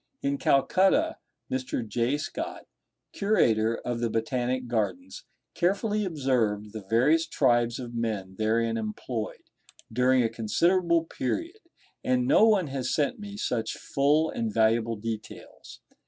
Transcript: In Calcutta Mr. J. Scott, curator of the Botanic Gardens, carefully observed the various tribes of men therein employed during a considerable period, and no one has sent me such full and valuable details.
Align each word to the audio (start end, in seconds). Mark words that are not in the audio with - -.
In 0.23 0.39
Calcutta 0.39 1.17
Mr. 1.51 1.87
J. 1.87 2.17
Scott, 2.17 2.65
curator 3.13 3.75
of 3.85 3.99
the 3.99 4.09
Botanic 4.09 4.65
Gardens, 4.67 5.25
carefully 5.53 6.05
observed 6.05 6.73
the 6.73 6.81
various 6.81 7.27
tribes 7.27 7.77
of 7.77 7.93
men 7.93 8.33
therein 8.39 8.77
employed 8.77 9.51
during 9.93 10.23
a 10.23 10.27
considerable 10.29 11.03
period, 11.03 11.59
and 12.03 12.25
no 12.25 12.47
one 12.47 12.65
has 12.65 12.91
sent 12.91 13.19
me 13.19 13.37
such 13.37 13.77
full 13.77 14.31
and 14.31 14.51
valuable 14.51 14.95
details. 14.95 15.81